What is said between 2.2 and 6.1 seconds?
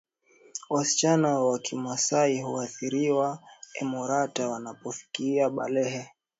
hutahiriwa emorata wanapofikia balehe